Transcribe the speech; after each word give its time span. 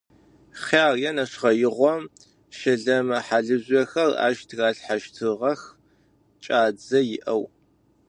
Хъяр 0.63 0.95
е 1.09 1.11
нэшхъэигъом 1.15 2.01
щэлэмэ-хьалыжъохэр 2.57 4.11
ащ 4.27 4.37
тыралъхьащтыгъэх 4.47 5.61
кӏадзэ 6.43 6.99
иӏэу. 7.15 7.43